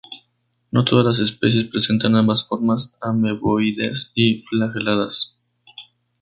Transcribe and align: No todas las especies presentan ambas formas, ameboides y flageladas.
No 0.71 0.83
todas 0.83 1.05
las 1.05 1.19
especies 1.19 1.67
presentan 1.69 2.15
ambas 2.15 2.47
formas, 2.47 2.97
ameboides 3.03 4.11
y 4.15 4.41
flageladas. 4.41 5.37